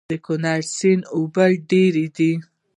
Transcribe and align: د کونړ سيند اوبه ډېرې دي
د 0.11 0.13
کونړ 0.25 0.59
سيند 0.77 1.03
اوبه 1.15 1.45
ډېرې 1.69 2.05
دي 2.17 2.31